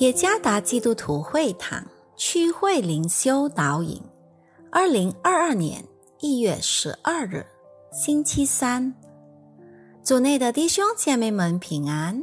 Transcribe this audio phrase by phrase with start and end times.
[0.00, 4.00] 耶加达基督徒会堂区会灵修导引，
[4.70, 5.84] 二零二二年
[6.20, 7.44] 一月十二日，
[7.92, 8.94] 星期三，
[10.02, 12.18] 组内的弟兄姐妹们平安。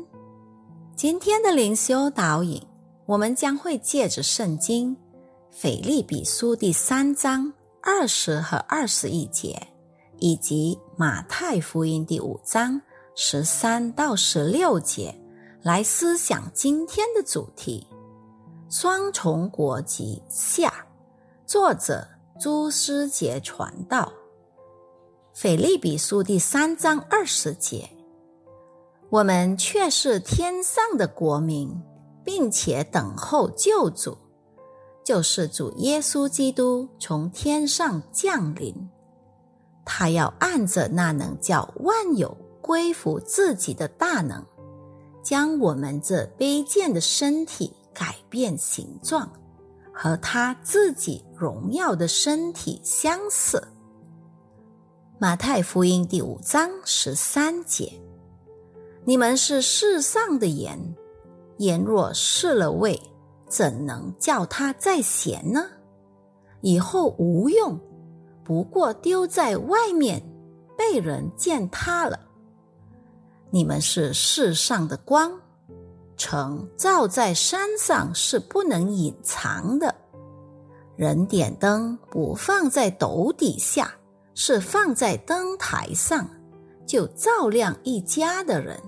[0.96, 2.60] 今天的灵修导引，
[3.06, 4.96] 我们将会借着圣经
[5.52, 7.54] 《腓利比书》第三章
[7.84, 9.56] 二十和二十一节，
[10.18, 12.82] 以及马太福音第五章
[13.14, 15.14] 十三到十六节。
[15.68, 17.86] 来思想今天的主题：
[18.70, 20.74] 双重国籍下。
[21.46, 22.08] 作者
[22.40, 24.14] 朱思杰传道。
[25.34, 27.90] 腓利比书第三章二十节，
[29.10, 31.70] 我们却是天上的国民，
[32.24, 34.18] 并且等候救主，
[35.04, 38.74] 就是主耶稣基督从天上降临。
[39.84, 44.42] 他要按着那能叫万有归服自己的大能。
[45.28, 49.30] 将我们这卑贱的身体改变形状，
[49.92, 53.62] 和他自己荣耀的身体相似。
[55.20, 57.92] 马太福音第五章十三节：
[59.04, 60.80] 你们是世上的盐，
[61.58, 62.98] 盐若失了味，
[63.50, 65.66] 怎能叫它再咸呢？
[66.62, 67.78] 以后无用，
[68.46, 70.24] 不过丢在外面，
[70.78, 72.18] 被人践踏了。
[73.50, 75.32] 你们是世上的光，
[76.18, 79.94] 城照在山上是不能隐藏的。
[80.96, 83.94] 人点灯不放在斗底下，
[84.34, 86.28] 是放在灯台上，
[86.86, 88.82] 就照亮一家的人。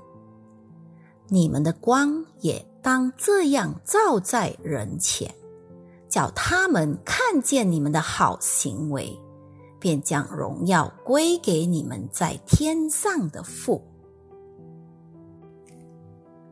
[1.28, 5.34] 你们的光也当这样照在人前，
[6.10, 9.16] 叫他们看见你们的好行为，
[9.80, 13.82] 便将荣耀归给你们在天上的父。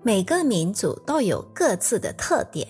[0.03, 2.67] 每个民族都有各自的特点，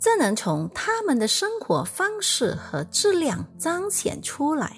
[0.00, 4.76] 这能从他们的生活方式和质量彰显出来。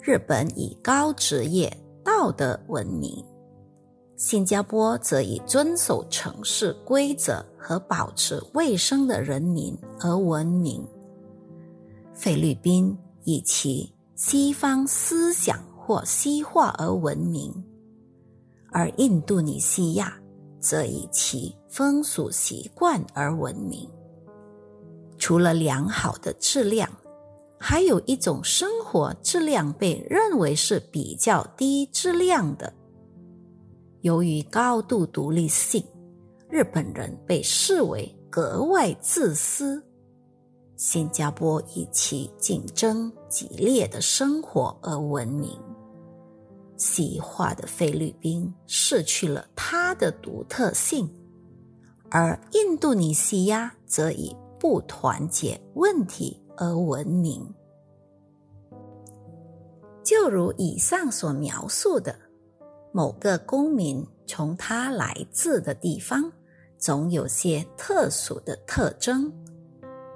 [0.00, 1.70] 日本以高职业
[2.02, 3.22] 道德闻名，
[4.16, 10.82] 新加坡则以遵守城市规则和保持卫生的人民而闻名。
[12.14, 17.52] 菲律宾以其西方思想或西化而闻名，
[18.70, 20.18] 而印度尼西亚。
[20.62, 23.86] 则以其风俗习惯而闻名。
[25.18, 26.88] 除了良好的质量，
[27.58, 32.72] 还有一种生活质量被认为是比较低质量的。
[34.00, 35.84] 由于高度独立性，
[36.48, 39.82] 日本人被视为格外自私。
[40.76, 45.56] 新加坡以其竞争激烈的生活而闻名。
[46.82, 51.08] 西化的菲律宾失去了它的独特性，
[52.10, 57.40] 而印度尼西亚则以不团结问题而闻名。
[60.02, 62.18] 就如以上所描述的，
[62.90, 66.32] 某个公民从他来自的地方，
[66.78, 69.32] 总有些特殊的特征，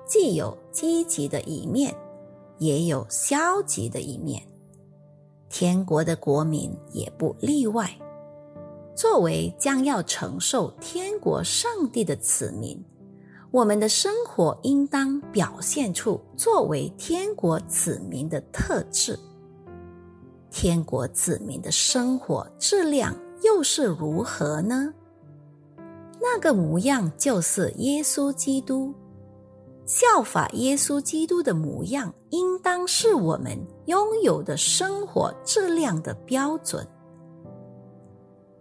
[0.05, 1.95] 既有积极的一面，
[2.59, 4.43] 也有消极的一面。
[5.49, 7.91] 天国的国民也不例外。
[8.95, 12.83] 作为将要承受天国上帝的子民，
[13.51, 19.19] 我们的生活应当表现出作为天国子民的特质。
[20.51, 24.95] 天国子民的生活质量又是如何呢？
[26.19, 28.95] 那个模样就是耶稣基督。
[29.87, 36.85] 效法耶稣基督的模样，应当是我们拥有的生活质量的标准。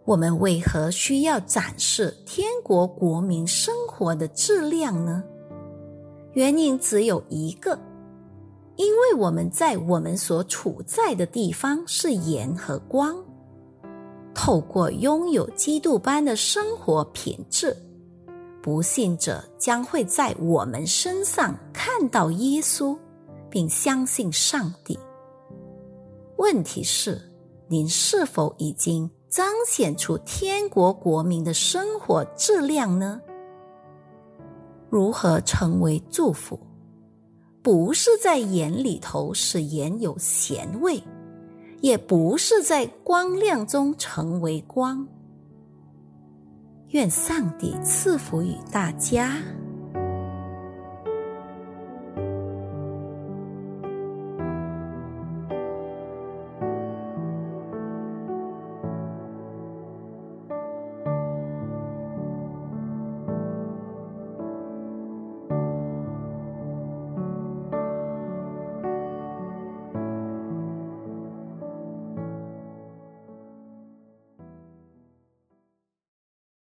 [0.06, 5.24] 我们为何需要展示天国国民生活的质量呢？
[6.34, 7.76] 原因只有一个，
[8.76, 13.16] 因为我们在我们所处在的地方是盐和光，
[14.36, 17.76] 透过拥有基督般的生活品质。
[18.66, 22.98] 不信者将会在我们身上看到耶稣，
[23.48, 24.98] 并相信上帝。
[26.38, 27.22] 问题是，
[27.68, 33.22] 您是否已经彰显出天国国民的生活质量呢？
[34.90, 36.60] 如何成为祝福？
[37.62, 41.00] 不是在盐里头使盐有咸味，
[41.82, 45.08] 也不是在光亮中成为光。
[46.90, 49.38] 愿上帝赐福于大家。